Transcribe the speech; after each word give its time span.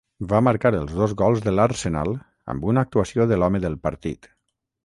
Va 0.29 0.37
marcar 0.45 0.71
els 0.77 0.95
dos 1.01 1.13
gols 1.19 1.43
de 1.49 1.53
l'Arsenal 1.57 2.11
amb 2.55 2.67
una 2.73 2.87
actuació 2.89 3.31
de 3.33 3.41
l'home 3.41 3.63
del 3.67 3.81
partit. 3.89 4.31